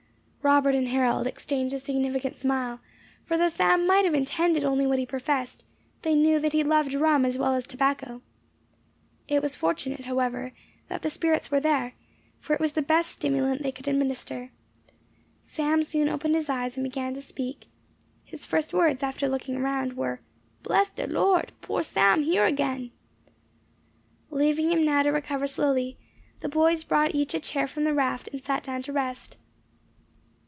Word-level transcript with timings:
Robert 0.43 0.73
and 0.73 0.87
Harold 0.87 1.27
exchanged 1.27 1.71
a 1.71 1.77
significant 1.79 2.35
smile; 2.35 2.79
for 3.25 3.37
though 3.37 3.47
Sam 3.47 3.85
might 3.85 4.05
have 4.05 4.15
intended 4.15 4.63
only 4.63 4.87
what 4.87 4.97
he 4.97 5.05
professed, 5.05 5.63
they 6.01 6.15
knew 6.15 6.39
that 6.39 6.51
he 6.51 6.63
loved 6.63 6.95
rum 6.95 7.27
as 7.27 7.37
well 7.37 7.53
as 7.53 7.67
tobacco. 7.67 8.23
It 9.27 9.43
was 9.43 9.55
fortunate, 9.55 10.05
however, 10.05 10.51
that 10.87 11.03
the 11.03 11.11
spirits 11.11 11.51
were 11.51 11.59
there, 11.59 11.93
for 12.39 12.55
it 12.55 12.59
was 12.59 12.71
the 12.71 12.81
best 12.81 13.11
stimulant 13.11 13.61
they 13.61 13.71
could 13.71 13.87
administer. 13.87 14.49
Sam 15.43 15.83
soon 15.83 16.09
opened 16.09 16.33
his 16.33 16.49
eyes, 16.49 16.75
and 16.75 16.83
began 16.83 17.13
to 17.13 17.21
speak. 17.21 17.67
His 18.25 18.43
first 18.43 18.73
words, 18.73 19.03
after 19.03 19.29
looking 19.29 19.57
around, 19.57 19.93
were, 19.93 20.21
"Bless 20.63 20.89
de 20.89 21.05
Lord! 21.05 21.51
Poor 21.61 21.83
Sam 21.83 22.23
here 22.23 22.45
again!" 22.45 22.89
Leaving 24.31 24.71
him 24.71 24.83
now 24.83 25.03
to 25.03 25.11
recover 25.11 25.45
slowly, 25.45 25.99
the 26.39 26.49
boys 26.49 26.83
brought 26.83 27.13
each 27.13 27.35
a 27.35 27.39
chair 27.39 27.67
from 27.67 27.83
the 27.83 27.93
raft, 27.93 28.27
and 28.33 28.43
sat 28.43 28.63
down 28.63 28.81
to 28.81 28.91
rest. 28.91 29.37